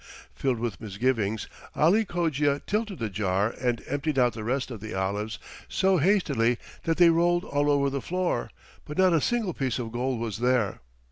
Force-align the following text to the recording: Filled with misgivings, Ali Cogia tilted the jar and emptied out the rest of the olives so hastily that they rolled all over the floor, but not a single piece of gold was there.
Filled 0.33 0.57
with 0.57 0.81
misgivings, 0.81 1.45
Ali 1.75 2.05
Cogia 2.05 2.59
tilted 2.65 2.97
the 2.97 3.07
jar 3.07 3.53
and 3.61 3.83
emptied 3.85 4.17
out 4.17 4.33
the 4.33 4.43
rest 4.43 4.71
of 4.71 4.81
the 4.81 4.95
olives 4.95 5.37
so 5.69 5.97
hastily 5.97 6.57
that 6.85 6.97
they 6.97 7.11
rolled 7.11 7.43
all 7.43 7.69
over 7.69 7.91
the 7.91 8.01
floor, 8.01 8.49
but 8.83 8.97
not 8.97 9.13
a 9.13 9.21
single 9.21 9.53
piece 9.53 9.77
of 9.77 9.91
gold 9.91 10.19
was 10.19 10.39
there. 10.39 10.81